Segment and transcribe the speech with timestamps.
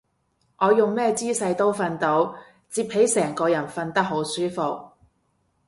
[0.57, 2.33] 我用咩姿勢都瞓到，
[2.71, 4.89] 摺起成個人瞓得好舒服